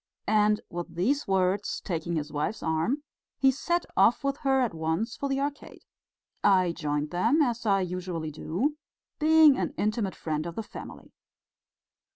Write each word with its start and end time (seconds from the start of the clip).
And 0.25 0.61
with 0.67 0.95
these 0.95 1.27
words, 1.27 1.79
taking 1.79 2.15
his 2.15 2.31
wife's 2.31 2.63
arm, 2.63 3.03
he 3.37 3.51
set 3.51 3.85
off 3.95 4.23
with 4.23 4.37
her 4.37 4.61
at 4.61 4.73
once 4.73 5.15
for 5.15 5.29
the 5.29 5.39
Arcade. 5.39 5.83
I 6.43 6.71
joined 6.71 7.11
them, 7.11 7.39
as 7.43 7.67
I 7.67 7.81
usually 7.81 8.31
do, 8.31 8.77
being 9.19 9.59
an 9.59 9.75
intimate 9.77 10.15
friend 10.15 10.47
of 10.47 10.55
the 10.55 10.63
family. 10.63 11.11